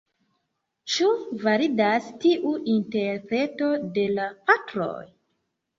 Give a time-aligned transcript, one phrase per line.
[0.93, 1.09] Ĉu
[1.43, 5.03] validas tiu interpreto de la Patroj?